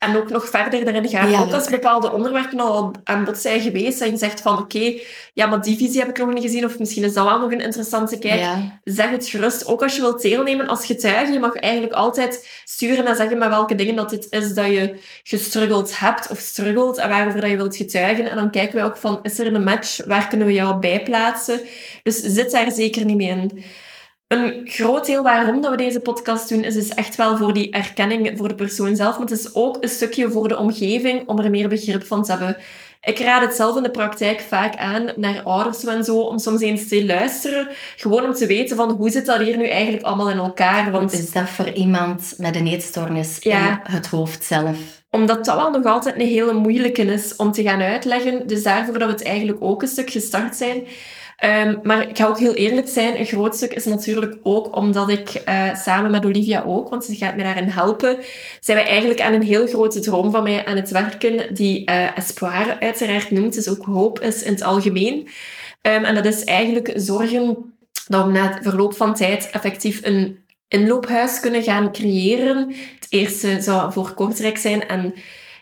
en 0.00 0.16
ook 0.16 0.30
nog 0.30 0.48
verder 0.48 0.86
erin 0.86 1.08
gaan. 1.08 1.30
Ja. 1.30 1.40
Ook 1.40 1.52
als 1.52 1.68
bepaalde 1.68 2.12
onderwerpen 2.12 2.60
al 2.60 2.92
aan 3.04 3.24
bod 3.24 3.38
zijn 3.38 3.60
geweest 3.60 4.00
en 4.00 4.10
je 4.10 4.16
zegt 4.16 4.40
van 4.40 4.58
oké, 4.58 4.94
ja, 5.32 5.46
maar 5.46 5.62
die 5.62 5.76
visie 5.76 6.00
heb 6.00 6.08
ik 6.08 6.18
nog 6.18 6.32
niet 6.32 6.42
gezien 6.42 6.64
of 6.64 6.78
misschien 6.78 7.04
is 7.04 7.12
dat 7.12 7.24
wel 7.24 7.38
nog 7.38 7.52
een 7.52 7.60
interessante 7.60 8.18
kijk. 8.18 8.40
Ja. 8.40 8.80
Zeg 8.84 9.10
het 9.10 9.28
gerust. 9.28 9.66
Ook 9.66 9.82
als 9.82 9.94
je 9.94 10.00
wilt 10.00 10.22
deelnemen 10.22 10.68
als 10.68 10.86
getuige, 10.86 11.32
je 11.32 11.38
mag 11.38 11.54
eigenlijk 11.54 11.92
altijd 11.92 12.62
sturen 12.64 13.06
en 13.06 13.16
zeggen 13.16 13.38
met 13.38 13.48
welke 13.48 13.74
dingen 13.74 13.96
dat 13.96 14.10
dit 14.10 14.26
is 14.30 14.54
dat 14.54 14.66
je 14.66 14.98
gestruggeld 15.22 15.98
hebt 15.98 16.30
of 16.30 16.38
struggelt 16.38 16.98
en 16.98 17.08
waarover 17.08 17.40
dat 17.40 17.50
je 17.50 17.56
wilt 17.56 17.76
getuigen. 17.76 18.30
En 18.30 18.36
dan 18.36 18.50
kijken 18.50 18.78
we 18.78 18.84
ook 18.84 18.96
van, 18.96 19.18
is 19.22 19.38
er 19.38 19.54
een 19.54 19.64
match? 19.64 20.06
Waar 20.06 20.28
kunnen 20.28 20.46
we 20.46 20.52
jou 20.52 20.78
bij 20.78 21.02
plaatsen? 21.02 21.60
Dus 22.02 22.20
zit 22.20 22.50
daar 22.50 22.72
zeker 22.72 23.04
niet 23.04 23.16
mee 23.16 23.28
in. 23.28 23.64
Een 24.30 24.60
groot 24.64 25.06
deel 25.06 25.22
waarom 25.22 25.60
dat 25.60 25.70
we 25.70 25.76
deze 25.76 26.00
podcast 26.00 26.48
doen, 26.48 26.64
is 26.64 26.74
dus 26.74 26.88
echt 26.88 27.16
wel 27.16 27.36
voor 27.36 27.52
die 27.52 27.70
erkenning 27.70 28.32
voor 28.38 28.48
de 28.48 28.54
persoon 28.54 28.96
zelf, 28.96 29.18
maar 29.18 29.26
het 29.28 29.38
is 29.38 29.54
ook 29.54 29.76
een 29.80 29.88
stukje 29.88 30.30
voor 30.30 30.48
de 30.48 30.58
omgeving 30.58 31.28
om 31.28 31.38
er 31.38 31.50
meer 31.50 31.68
begrip 31.68 32.04
van 32.06 32.22
te 32.22 32.30
hebben. 32.30 32.56
Ik 33.02 33.18
raad 33.18 33.42
het 33.42 33.54
zelf 33.54 33.76
in 33.76 33.82
de 33.82 33.90
praktijk 33.90 34.40
vaak 34.40 34.76
aan 34.76 35.12
naar 35.16 35.42
ouders 35.42 35.84
en 35.84 36.04
zo, 36.04 36.18
om 36.20 36.38
soms 36.38 36.60
eens 36.60 36.88
te 36.88 37.04
luisteren, 37.06 37.68
gewoon 37.96 38.24
om 38.24 38.32
te 38.32 38.46
weten 38.46 38.76
van 38.76 38.90
hoe 38.90 39.10
zit 39.10 39.26
dat 39.26 39.40
hier 39.40 39.56
nu 39.56 39.66
eigenlijk 39.68 40.04
allemaal 40.04 40.30
in 40.30 40.36
elkaar. 40.38 40.90
Want 40.90 41.12
Is 41.12 41.32
dat 41.32 41.48
voor 41.48 41.68
iemand 41.70 42.34
met 42.38 42.56
een 42.56 42.66
eetstoornis 42.66 43.36
Ja. 43.40 43.68
in 43.86 43.92
het 43.92 44.06
hoofd 44.06 44.44
zelf? 44.44 44.76
omdat 45.10 45.44
dat 45.44 45.56
wel 45.56 45.70
nog 45.70 45.84
altijd 45.84 46.14
een 46.14 46.26
hele 46.26 46.52
moeilijke 46.52 47.02
is 47.02 47.36
om 47.36 47.52
te 47.52 47.62
gaan 47.62 47.80
uitleggen. 47.80 48.46
Dus 48.46 48.62
daarvoor 48.62 48.98
dat 48.98 49.08
we 49.08 49.14
het 49.14 49.24
eigenlijk 49.24 49.58
ook 49.60 49.82
een 49.82 49.88
stuk 49.88 50.10
gestart 50.10 50.56
zijn. 50.56 50.82
Ehm, 51.40 51.76
maar 51.82 52.08
ik 52.08 52.16
ga 52.16 52.26
ook 52.26 52.38
heel 52.38 52.54
eerlijk 52.54 52.88
zijn, 52.88 53.18
een 53.18 53.26
groot 53.26 53.56
stuk 53.56 53.72
is 53.72 53.84
natuurlijk 53.84 54.36
ook 54.42 54.76
omdat 54.76 55.08
ik 55.08 55.28
eh, 55.28 55.74
samen 55.74 56.10
met 56.10 56.24
Olivia 56.24 56.62
ook, 56.66 56.88
want 56.88 57.04
ze 57.04 57.14
gaat 57.14 57.36
me 57.36 57.42
daarin 57.42 57.68
helpen, 57.68 58.16
zijn 58.60 58.76
wij 58.76 58.86
eigenlijk 58.86 59.20
aan 59.20 59.32
een 59.32 59.42
heel 59.42 59.66
grote 59.66 60.00
droom 60.00 60.30
van 60.30 60.42
mij 60.42 60.64
aan 60.64 60.76
het 60.76 60.90
werken, 60.90 61.54
die 61.54 61.84
eh 61.84 62.16
Espoir 62.16 62.76
uiteraard 62.80 63.30
noemt, 63.30 63.54
dus 63.54 63.68
ook 63.68 63.84
hoop 63.84 64.20
is 64.20 64.42
in 64.42 64.52
het 64.52 64.62
algemeen. 64.62 65.28
Ehm, 65.80 66.04
en 66.04 66.14
dat 66.14 66.24
is 66.24 66.44
eigenlijk 66.44 66.92
zorgen 66.94 67.74
dat 68.06 68.24
we 68.26 68.32
na 68.32 68.52
het 68.52 68.62
verloop 68.62 68.94
van 68.94 69.14
tijd 69.14 69.50
effectief 69.50 70.00
een 70.02 70.38
inloophuis 70.68 71.40
kunnen 71.40 71.62
gaan 71.62 71.92
creëren. 71.92 72.74
Het 72.98 73.06
eerste 73.08 73.60
zou 73.60 73.92
voor 73.92 74.14
Kortrijk 74.14 74.58
zijn 74.58 74.88
en 74.88 75.14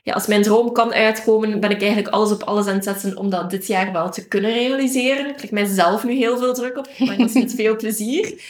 ja, 0.09 0.15
als 0.15 0.27
mijn 0.27 0.43
droom 0.43 0.73
kan 0.73 0.93
uitkomen, 0.93 1.61
ben 1.61 1.71
ik 1.71 1.81
eigenlijk 1.81 2.15
alles 2.15 2.31
op 2.31 2.43
alles 2.43 2.67
aan 2.67 2.75
het 2.75 2.85
zetten 2.85 3.17
om 3.17 3.31
dat 3.31 3.51
dit 3.51 3.67
jaar 3.67 3.93
wel 3.93 4.11
te 4.11 4.29
kunnen 4.29 4.53
realiseren. 4.53 5.29
Ik 5.29 5.41
leg 5.41 5.51
mijzelf 5.51 6.05
nu 6.05 6.13
heel 6.13 6.39
veel 6.39 6.55
druk 6.55 6.77
op, 6.77 6.89
maar 6.99 7.17
dat 7.17 7.29
is 7.29 7.35
met 7.35 7.55
veel 7.55 7.77
plezier. 7.77 8.43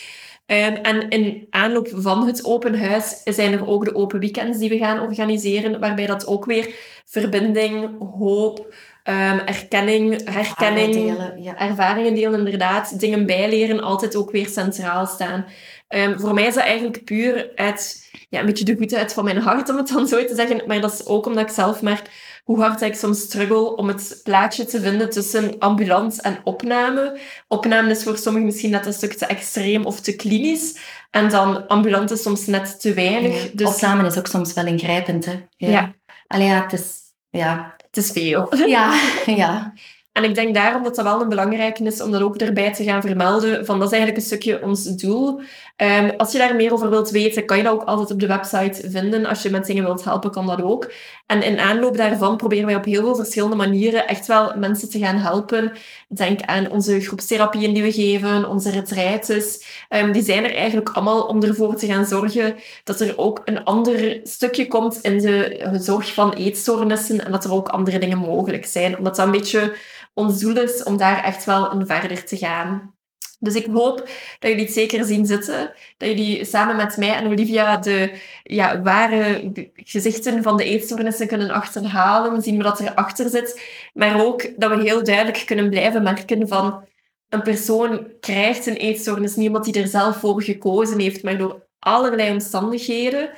Ehm, 0.46 0.74
en 0.74 1.08
in 1.08 1.46
aanloop 1.50 1.88
van 1.94 2.26
het 2.26 2.44
open 2.44 2.80
huis 2.80 3.20
zijn 3.24 3.52
er 3.52 3.68
ook 3.68 3.84
de 3.84 3.94
open 3.94 4.20
weekends 4.20 4.58
die 4.58 4.68
we 4.68 4.78
gaan 4.78 5.00
organiseren, 5.00 5.80
waarbij 5.80 6.06
dat 6.06 6.26
ook 6.26 6.44
weer 6.44 6.74
verbinding, 7.04 7.98
hoop, 8.18 8.74
ehm, 9.02 9.38
erkenning, 9.38 10.30
herkenning, 10.30 10.92
Delen, 10.92 11.42
ja. 11.42 11.58
ervaringen 11.58 12.14
delen, 12.14 12.38
inderdaad, 12.38 13.00
dingen 13.00 13.26
bijleren, 13.26 13.80
altijd 13.80 14.16
ook 14.16 14.30
weer 14.30 14.48
centraal 14.48 15.06
staan. 15.06 15.46
Ehm, 15.88 16.18
voor 16.18 16.34
mij 16.34 16.46
is 16.46 16.54
dat 16.54 16.64
eigenlijk 16.64 17.04
puur 17.04 17.50
uit 17.54 18.10
ja, 18.30 18.40
een 18.40 18.46
beetje 18.46 18.64
de 18.64 18.76
goedheid 18.76 19.12
van 19.12 19.24
mijn 19.24 19.38
hart, 19.38 19.68
om 19.68 19.76
het 19.76 19.88
dan 19.88 20.06
zo 20.06 20.24
te 20.24 20.34
zeggen. 20.34 20.62
Maar 20.66 20.80
dat 20.80 20.92
is 20.92 21.06
ook 21.06 21.26
omdat 21.26 21.48
ik 21.48 21.54
zelf 21.54 21.82
merk 21.82 22.10
hoe 22.44 22.60
hard 22.60 22.80
ik 22.80 22.94
soms 22.94 23.20
struggle 23.20 23.76
om 23.76 23.88
het 23.88 24.20
plaatje 24.24 24.64
te 24.64 24.80
vinden 24.80 25.10
tussen 25.10 25.58
ambulant 25.58 26.20
en 26.20 26.38
opname. 26.44 27.18
Opname 27.48 27.90
is 27.90 28.02
voor 28.02 28.18
sommigen 28.18 28.46
misschien 28.46 28.70
net 28.70 28.86
een 28.86 28.92
stuk 28.92 29.12
te 29.12 29.26
extreem 29.26 29.84
of 29.84 30.00
te 30.00 30.16
klinisch. 30.16 30.78
En 31.10 31.28
dan 31.28 31.66
ambulant 31.66 32.10
is 32.10 32.22
soms 32.22 32.46
net 32.46 32.80
te 32.80 32.94
weinig. 32.94 33.42
Ja. 33.42 33.50
Dus 33.52 33.68
Opname 33.68 34.06
is 34.06 34.18
ook 34.18 34.26
soms 34.26 34.52
wel 34.52 34.66
ingrijpend, 34.66 35.24
hè? 35.24 35.46
Ja. 35.56 35.94
Allee, 36.26 36.46
ja, 36.46 36.62
het 36.62 36.72
is... 36.72 36.96
Ja. 37.30 37.74
het 37.86 37.96
is 37.96 38.10
veel. 38.10 38.56
Ja, 38.66 39.00
ja. 39.26 39.72
En 40.18 40.24
ik 40.24 40.34
denk 40.34 40.54
daarom 40.54 40.82
dat 40.82 40.94
dat 40.94 41.04
wel 41.04 41.20
een 41.20 41.28
belangrijke 41.28 41.84
is 41.84 42.00
om 42.00 42.10
dat 42.10 42.22
ook 42.22 42.36
erbij 42.36 42.72
te 42.72 42.84
gaan 42.84 43.00
vermelden. 43.00 43.66
Van, 43.66 43.78
dat 43.78 43.92
is 43.92 43.98
eigenlijk 43.98 44.16
een 44.16 44.26
stukje 44.26 44.62
ons 44.62 44.84
doel. 44.84 45.40
Ehm, 45.76 46.10
als 46.16 46.32
je 46.32 46.38
daar 46.38 46.56
meer 46.56 46.72
over 46.72 46.90
wilt 46.90 47.10
weten, 47.10 47.44
kan 47.44 47.56
je 47.56 47.62
dat 47.62 47.72
ook 47.72 47.82
altijd 47.82 48.10
op 48.10 48.20
de 48.20 48.26
website 48.26 48.90
vinden. 48.90 49.26
Als 49.26 49.42
je 49.42 49.50
met 49.50 49.66
dingen 49.66 49.84
wilt 49.84 50.04
helpen, 50.04 50.30
kan 50.30 50.46
dat 50.46 50.62
ook. 50.62 50.92
En 51.26 51.42
in 51.42 51.58
aanloop 51.58 51.96
daarvan 51.96 52.36
proberen 52.36 52.66
wij 52.66 52.74
op 52.74 52.84
heel 52.84 53.02
veel 53.02 53.14
verschillende 53.16 53.56
manieren 53.56 54.08
echt 54.08 54.26
wel 54.26 54.52
mensen 54.56 54.90
te 54.90 54.98
gaan 54.98 55.16
helpen. 55.16 55.72
Denk 56.08 56.40
aan 56.40 56.70
onze 56.70 57.00
groepstherapieën 57.00 57.74
die 57.74 57.82
we 57.82 57.92
geven, 57.92 58.48
onze 58.48 58.70
retraites. 58.70 59.64
Ehm, 59.88 60.12
die 60.12 60.22
zijn 60.22 60.44
er 60.44 60.54
eigenlijk 60.54 60.88
allemaal 60.88 61.22
om 61.22 61.42
ervoor 61.42 61.74
te 61.74 61.86
gaan 61.86 62.06
zorgen 62.06 62.56
dat 62.84 63.00
er 63.00 63.18
ook 63.18 63.42
een 63.44 63.64
ander 63.64 64.20
stukje 64.22 64.66
komt 64.66 64.98
in 65.02 65.18
de 65.18 65.78
zorg 65.80 66.14
van 66.14 66.32
eetstoornissen 66.32 67.24
en 67.24 67.32
dat 67.32 67.44
er 67.44 67.52
ook 67.52 67.68
andere 67.68 67.98
dingen 67.98 68.18
mogelijk 68.18 68.66
zijn. 68.66 68.98
Omdat 68.98 69.16
dat 69.16 69.26
een 69.26 69.32
beetje 69.32 69.72
ons 70.18 70.40
doel 70.40 70.56
is 70.56 70.82
om 70.82 70.96
daar 70.96 71.24
echt 71.24 71.44
wel 71.44 71.72
in 71.72 71.86
verder 71.86 72.24
te 72.24 72.36
gaan. 72.36 72.96
Dus 73.40 73.54
ik 73.54 73.66
hoop 73.66 73.96
dat 74.38 74.50
jullie 74.50 74.64
het 74.64 74.72
zeker 74.72 75.04
zien 75.04 75.26
zitten. 75.26 75.72
Dat 75.96 76.08
jullie 76.08 76.44
samen 76.44 76.76
met 76.76 76.96
mij 76.96 77.14
en 77.14 77.26
Olivia 77.26 77.76
de 77.76 78.20
ja, 78.42 78.82
ware 78.82 79.50
gezichten 79.74 80.42
van 80.42 80.56
de 80.56 80.64
eetstoornissen 80.64 81.26
kunnen 81.26 81.50
achterhalen. 81.50 82.42
Zien 82.42 82.56
we 82.56 82.62
dat 82.62 82.80
erachter 82.80 83.28
zit. 83.28 83.60
Maar 83.94 84.24
ook 84.24 84.60
dat 84.60 84.70
we 84.70 84.82
heel 84.82 85.04
duidelijk 85.04 85.42
kunnen 85.46 85.70
blijven 85.70 86.02
merken 86.02 86.48
van 86.48 86.84
een 87.28 87.42
persoon 87.42 88.06
krijgt 88.20 88.66
een 88.66 88.76
eetstoornis 88.76 89.36
omdat 89.36 89.66
hij 89.66 89.82
er 89.82 89.88
zelf 89.88 90.16
voor 90.16 90.42
gekozen 90.42 91.00
heeft, 91.00 91.22
maar 91.22 91.38
door 91.38 91.66
allerlei 91.78 92.30
omstandigheden. 92.30 93.30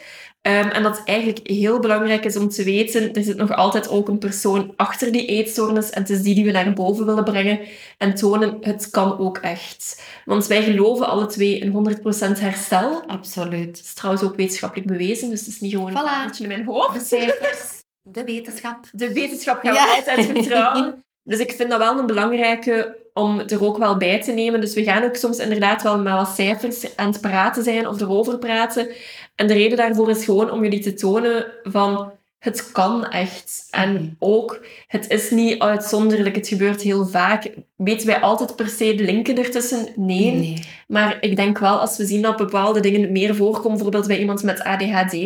Um, 0.43 0.53
en 0.53 0.83
dat 0.83 0.99
het 0.99 1.07
eigenlijk 1.07 1.47
heel 1.49 1.79
belangrijk 1.81 2.25
is 2.25 2.37
om 2.37 2.49
te 2.49 2.65
weten, 2.65 3.13
er 3.13 3.23
zit 3.23 3.37
nog 3.37 3.53
altijd 3.55 3.89
ook 3.89 4.09
een 4.09 4.19
persoon 4.19 4.73
achter 4.77 5.13
die 5.13 5.27
eetstoornis 5.27 5.91
en 5.91 6.01
het 6.01 6.11
is 6.11 6.23
die 6.23 6.35
die 6.35 6.45
we 6.45 6.51
naar 6.51 6.73
boven 6.73 7.07
willen 7.07 7.25
brengen 7.25 7.61
en 7.99 8.15
tonen, 8.15 8.57
het 8.61 8.91
kan 8.91 9.19
ook 9.19 9.39
echt. 9.39 10.03
Want 10.25 10.47
wij 10.47 10.63
geloven 10.63 11.07
alle 11.09 11.27
twee 11.27 11.59
in 11.59 11.73
100% 11.73 12.39
herstel. 12.41 13.03
Absoluut. 13.07 13.77
Dat 13.77 13.85
is 13.85 13.95
trouwens 13.95 14.25
ook 14.25 14.37
wetenschappelijk 14.37 14.89
bewezen, 14.89 15.31
dus 15.31 15.41
het 15.41 15.49
is 15.49 15.61
niet 15.61 15.73
gewoon 15.73 15.91
Voilà. 15.93 16.31
een 16.31 16.43
in 16.43 16.49
mijn 16.49 16.65
De 16.65 16.71
hoofd. 16.73 17.07
cijfers, 17.07 17.83
de 18.03 18.25
wetenschap. 18.25 18.85
De 18.93 19.13
wetenschap 19.13 19.61
gaan 19.63 19.75
Ja. 19.75 19.85
we 19.85 19.95
altijd 19.97 20.27
vertrouwen. 20.27 20.95
Dus 21.23 21.39
ik 21.39 21.53
vind 21.53 21.71
dat 21.71 21.79
wel 21.79 21.99
een 21.99 22.07
belangrijke 22.07 22.97
om 23.15 23.41
er 23.41 23.65
ook 23.65 23.79
wel 23.79 23.97
bij 23.97 24.23
te 24.23 24.33
nemen. 24.33 24.61
Dus 24.61 24.75
we 24.75 24.83
gaan 24.83 25.05
ook 25.05 25.17
soms 25.17 25.39
inderdaad 25.39 25.83
wel 25.83 25.99
met 25.99 26.13
wat 26.13 26.29
cijfers 26.29 26.97
aan 26.97 27.11
het 27.11 27.21
praten 27.21 27.65
zijn 27.65 27.89
of 27.89 28.01
erover 28.01 28.39
praten. 28.39 28.89
En 29.35 29.47
de 29.47 29.55
reden 29.55 29.77
daarvoor 29.77 30.11
is 30.11 30.25
gewoon 30.25 30.51
om 30.51 30.63
jullie 30.63 30.81
te 30.81 30.95
tonen 30.95 31.47
van 31.63 32.13
het 32.41 32.73
kan 32.73 33.09
echt. 33.09 33.67
En 33.71 34.17
ook, 34.19 34.65
het 34.87 35.11
is 35.11 35.31
niet 35.31 35.59
uitzonderlijk, 35.59 36.37
het 36.37 36.49
gebeurt 36.49 36.83
heel 36.83 37.07
vaak. 37.07 37.51
Weten 37.77 38.07
wij 38.07 38.21
altijd 38.21 38.57
per 38.57 38.69
se 38.69 38.95
de 38.95 39.05
linken 39.05 39.39
ertussen? 39.39 39.87
Nee. 39.97 40.33
Nee. 40.35 40.65
Maar 40.89 41.17
ik 41.21 41.37
denk 41.37 41.59
wel, 41.59 41.79
als 41.79 41.97
we 41.97 42.07
zien 42.07 42.23
dat 42.23 42.37
bepaalde 42.37 42.81
dingen 42.81 43.13
meer 43.13 43.35
voorkomen, 43.35 43.73
bijvoorbeeld 43.73 44.07
bij 44.07 44.19
iemand 44.19 44.43
met 44.43 44.63
ADHD, 44.63 45.17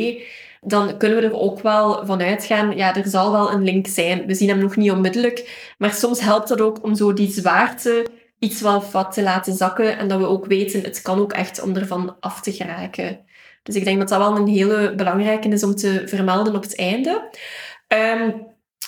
dan 0.65 0.97
kunnen 0.97 1.19
we 1.19 1.27
er 1.27 1.39
ook 1.39 1.61
wel 1.61 2.07
van 2.07 2.23
uitgaan, 2.23 2.77
ja, 2.77 2.97
er 2.97 3.09
zal 3.09 3.33
wel 3.33 3.53
een 3.53 3.65
link 3.65 3.87
zijn. 3.87 4.27
We 4.27 4.35
zien 4.35 4.49
hem 4.49 4.59
nog 4.59 4.77
niet 4.77 4.91
onmiddellijk, 4.91 5.73
maar 5.79 5.93
soms 5.93 6.21
helpt 6.21 6.49
dat 6.49 6.61
ook 6.61 6.85
om 6.85 6.95
zo 6.95 7.13
die 7.13 7.31
zwaarte 7.31 8.07
iets 8.39 8.61
wel 8.61 8.85
wat 8.93 9.13
te 9.13 9.23
laten 9.23 9.55
zakken 9.55 9.99
en 9.99 10.09
dat 10.09 10.19
we 10.19 10.27
ook 10.27 10.47
weten, 10.47 10.83
het 10.83 11.03
kan 11.03 11.19
ook 11.19 11.33
echt 11.33 11.63
om 11.63 11.77
ervan 11.77 12.17
af 12.21 12.41
te 12.41 12.53
geraken. 12.53 13.21
Dus 13.63 13.75
ik 13.75 13.85
denk 13.85 13.99
dat 13.99 14.09
dat 14.09 14.19
wel 14.19 14.37
een 14.37 14.47
hele 14.47 14.95
belangrijke 14.95 15.49
is 15.49 15.63
om 15.65 15.75
te 15.75 16.03
vermelden 16.07 16.57
op 16.57 16.63
het 16.63 16.77
einde. 16.77 17.31
Ehm, 17.89 18.31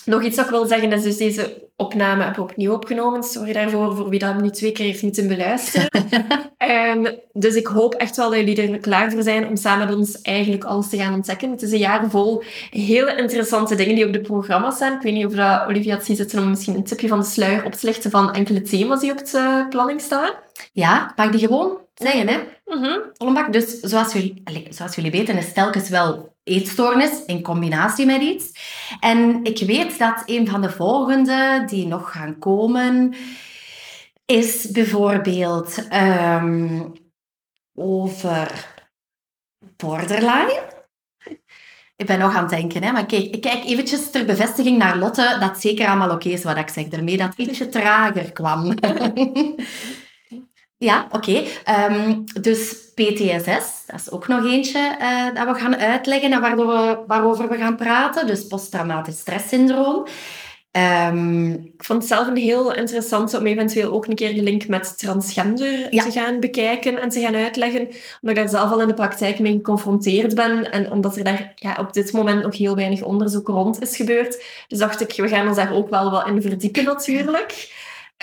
nog 0.06 0.22
iets 0.22 0.36
dat 0.36 0.44
ik 0.44 0.50
wil 0.50 0.66
zeggen 0.66 0.92
is 0.92 1.02
dus 1.02 1.16
deze 1.16 1.68
opname 1.76 2.22
hebben 2.22 2.44
we 2.44 2.50
opnieuw 2.50 2.72
opgenomen. 2.72 3.22
Sorry 3.22 3.52
daarvoor, 3.52 3.96
voor 3.96 4.08
wie 4.08 4.18
dat 4.18 4.40
nu 4.40 4.50
twee 4.50 4.72
keer 4.72 4.84
heeft 4.86 5.02
moeten 5.02 5.28
beluisteren. 5.28 5.88
Ehm, 6.56 7.14
dus 7.32 7.54
ik 7.54 7.66
hoop 7.66 7.94
echt 7.94 8.16
wel 8.16 8.30
dat 8.30 8.38
jullie 8.38 8.72
er 8.72 8.78
klaar 8.78 9.10
voor 9.12 9.22
zijn 9.22 9.46
om 9.46 9.56
samen 9.56 9.86
met 9.86 9.96
ons 9.96 10.22
eigenlijk 10.22 10.64
alles 10.64 10.88
te 10.88 10.96
gaan 10.96 11.14
ontdekken. 11.14 11.50
Het 11.50 11.62
is 11.62 11.72
een 11.72 11.78
jaar 11.78 12.10
vol 12.10 12.42
hele 12.70 13.16
interessante 13.16 13.74
dingen 13.74 13.94
die 13.94 14.06
op 14.06 14.12
de 14.12 14.20
programma 14.20 14.70
staan. 14.70 14.92
Ik 14.92 15.02
weet 15.02 15.12
niet 15.12 15.26
of 15.26 15.32
dat 15.32 15.68
Olivia 15.68 15.94
het 15.94 16.04
ziet 16.04 16.16
zitten 16.16 16.38
om 16.38 16.48
misschien 16.48 16.74
een 16.74 16.84
tipje 16.84 17.08
van 17.08 17.18
de 17.18 17.24
sluier 17.24 17.64
op 17.64 17.72
te 17.72 17.86
lichten 17.86 18.10
van 18.10 18.32
enkele 18.32 18.62
thema's 18.62 19.00
die 19.00 19.12
op 19.12 19.18
de 19.18 19.38
eh, 19.38 19.68
planning 19.68 20.00
staan. 20.00 20.30
Ja, 20.72 21.14
ik 21.16 21.32
die 21.32 21.40
gewoon 21.40 21.78
zeggen, 22.02 22.28
hè? 22.28 22.38
Mhm. 22.64 22.98
Vollenbak, 23.12 23.52
dus 23.52 23.80
zoals 23.80 24.12
jullie, 24.12 24.42
zoals 24.70 24.94
jullie 24.94 25.10
weten 25.10 25.36
is 25.36 25.52
telkens 25.52 25.88
wel 25.88 26.36
eetstoornis 26.42 27.24
in 27.26 27.42
combinatie 27.42 28.06
met 28.06 28.20
iets. 28.20 28.52
En 29.00 29.44
ik 29.44 29.58
weet 29.58 29.98
dat 29.98 30.22
een 30.26 30.48
van 30.48 30.60
de 30.60 30.70
volgende 30.70 31.62
die 31.66 31.86
nog 31.86 32.12
gaan 32.12 32.38
komen 32.38 33.14
is 34.26 34.70
bijvoorbeeld 34.70 35.88
ehm, 35.88 36.82
over 37.74 38.74
borderline. 39.76 40.62
Ik 41.96 42.06
ben 42.06 42.18
nog 42.18 42.34
aan 42.34 42.40
het 42.40 42.50
denken, 42.50 42.82
hè? 42.82 42.92
maar 42.92 43.06
kijk, 43.06 43.34
ik 43.34 43.40
kijk 43.40 43.64
eventjes 43.64 44.10
ter 44.10 44.24
bevestiging 44.24 44.78
naar 44.78 44.96
Lotte 44.96 45.36
dat 45.40 45.60
zeker 45.60 45.86
allemaal 45.86 46.10
oké 46.10 46.28
is 46.28 46.42
wat 46.42 46.56
ik 46.56 46.68
zeg. 46.68 46.88
Daarmee 46.88 47.16
dat 47.16 47.28
het 47.36 47.48
ietsje 47.48 47.68
trager 47.68 48.32
kwam. 48.32 48.74
Ja, 50.78 51.08
oké. 51.10 51.42
Ehm, 51.64 52.20
dus 52.40 52.90
PTSS, 52.94 53.86
dat 53.86 54.00
is 54.00 54.10
ook 54.10 54.28
nog 54.28 54.44
eentje 54.44 54.96
uh, 55.00 55.34
dat 55.34 55.54
we 55.54 55.60
gaan 55.60 55.76
uitleggen 55.76 56.32
en 56.32 56.40
waardoor 56.40 56.66
we, 56.66 56.98
waarover 57.06 57.48
we 57.48 57.56
gaan 57.56 57.76
praten. 57.76 58.26
Dus 58.26 58.46
posttraumatisch 58.46 59.18
stresssyndroom. 59.18 60.06
Um, 61.10 61.52
ik 61.52 61.84
vond 61.84 61.98
het 62.02 62.12
zelf 62.12 62.26
een 62.26 62.36
heel 62.36 62.74
interessant 62.74 63.34
om 63.34 63.46
eventueel 63.46 63.92
ook 63.92 64.06
een 64.06 64.14
keer 64.14 64.34
de 64.34 64.42
link 64.42 64.66
met 64.68 64.98
transgender 64.98 65.90
te 65.90 66.10
gaan 66.10 66.40
bekijken 66.40 67.00
en 67.00 67.08
te 67.08 67.20
gaan 67.20 67.34
uitleggen. 67.34 67.80
Omdat 67.80 67.96
ik 68.22 68.34
daar 68.34 68.48
zelf 68.48 68.70
al 68.70 68.80
in 68.80 68.88
de 68.88 68.94
praktijk 68.94 69.38
mee 69.38 69.52
geconfronteerd 69.52 70.34
ben 70.34 70.72
en 70.72 70.90
omdat 70.90 71.16
er 71.16 71.24
daar 71.24 71.52
ja, 71.54 71.76
op 71.78 71.92
dit 71.92 72.12
moment 72.12 72.42
nog 72.42 72.56
heel 72.56 72.76
weinig 72.76 73.02
onderzoek 73.02 73.48
rond 73.48 73.82
is 73.82 73.96
gebeurd. 73.96 74.44
Dus 74.68 74.78
dacht 74.78 75.00
ik, 75.00 75.12
we 75.16 75.28
gaan 75.28 75.48
ons 75.48 75.56
daar 75.56 75.74
ook 75.74 75.90
wel 75.90 76.10
wat 76.10 76.26
in 76.26 76.42
verdiepen 76.42 76.84
natuurlijk. 76.84 77.74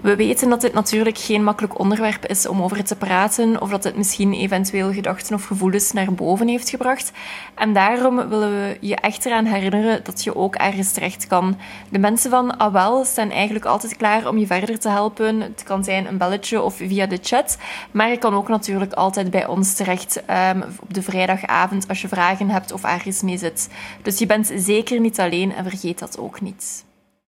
We 0.08 0.16
weten 0.16 0.50
dat 0.50 0.62
dit 0.62 0.74
natuurlijk 0.74 1.18
geen 1.18 1.44
makkelijk 1.44 1.80
onderwerp 1.80 2.26
is 2.26 2.48
om 2.48 2.62
over 2.62 2.84
te 2.84 2.96
praten, 2.96 3.62
of 3.62 3.70
dat 3.70 3.84
het 3.84 3.98
misschien 3.98 4.34
eventueel 4.34 4.94
gedachten 4.94 5.36
of 5.36 5.46
gevoelens 5.46 5.92
naar 5.92 6.14
boven 6.14 6.48
heeft 6.48 6.70
gebracht. 6.70 7.12
En 7.56 7.74
daarom 7.74 8.30
willen 8.30 8.52
we 8.52 8.78
je 8.82 8.96
echt 8.96 9.26
eraan 9.26 9.46
herinneren 9.46 10.04
dat 10.04 10.24
je 10.24 10.36
ook 10.36 10.56
ergens 10.56 10.92
terecht 10.92 11.28
kan. 11.28 11.58
De 11.90 12.00
mensen 12.00 12.30
van 12.30 12.60
AWEL 12.60 13.06
staan 13.06 13.32
eigenlijk 13.32 13.66
altijd 13.66 13.98
klaar 13.98 14.28
om 14.28 14.38
je 14.38 14.46
verder 14.46 14.80
te 14.80 14.90
helpen. 14.90 15.42
Het 15.42 15.64
kan 15.64 15.84
zijn 15.84 16.08
een 16.08 16.18
belletje 16.18 16.62
of 16.62 16.76
via 16.76 17.06
de 17.06 17.20
chat, 17.22 17.58
maar 17.92 18.10
je 18.10 18.18
kan 18.18 18.34
ook 18.34 18.48
natuurlijk 18.48 18.94
altijd 18.94 19.32
bij 19.32 19.46
ons 19.48 19.74
terecht 19.74 20.24
um, 20.52 20.64
op 20.80 20.94
de 20.94 21.02
vrijdagavond 21.02 21.88
als 21.88 22.02
je 22.02 22.08
vragen 22.08 22.50
hebt 22.50 22.72
of 22.72 22.84
ergens 22.84 23.22
mee 23.22 23.38
zit. 23.38 23.70
Dus 24.02 24.20
je 24.20 24.26
bent 24.26 24.52
zeker 24.56 25.00
niet 25.00 25.20
alleen 25.20 25.54
en 25.54 25.64
vergeet 25.64 26.00
dat 26.00 26.20
ook 26.20 26.42
niet. 26.42 26.87